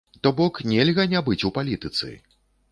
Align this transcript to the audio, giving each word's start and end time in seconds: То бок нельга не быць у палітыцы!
То 0.27 0.29
бок 0.39 0.55
нельга 0.71 1.05
не 1.13 1.23
быць 1.29 1.47
у 1.51 1.55
палітыцы! 1.61 2.13